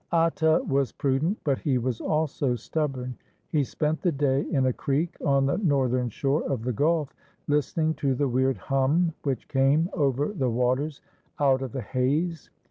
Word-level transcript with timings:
Atta 0.11 0.63
was 0.67 0.91
prudent, 0.91 1.37
but 1.43 1.59
he 1.59 1.77
was 1.77 2.01
also 2.01 2.55
stubborn. 2.55 3.15
He 3.49 3.63
spent 3.63 4.01
the 4.01 4.11
day 4.11 4.41
in 4.49 4.65
a 4.65 4.73
creek 4.73 5.15
on 5.23 5.45
the 5.45 5.59
northern 5.59 6.09
shore 6.09 6.41
of 6.51 6.63
the 6.63 6.73
gulf, 6.73 7.13
listening 7.47 7.93
to 8.01 8.15
the 8.15 8.27
weird 8.27 8.57
hum 8.57 9.13
which 9.21 9.47
came 9.47 9.91
over 9.93 10.29
the 10.33 10.49
waters 10.49 11.01
out 11.39 11.61
of 11.61 11.71
the 11.71 11.83
haze. 11.83 12.49